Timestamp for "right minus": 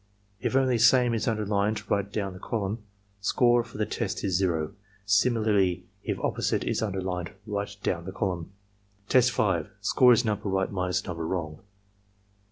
10.49-11.05